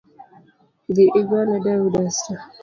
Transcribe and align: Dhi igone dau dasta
Dhi 0.95 1.05
igone 1.19 1.55
dau 1.65 1.85
dasta 1.93 2.33